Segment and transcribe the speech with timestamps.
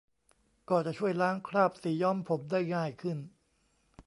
[0.69, 3.17] ก็จะช่วยล้างคราบสีย้อมผมได้ง่ายขึ้น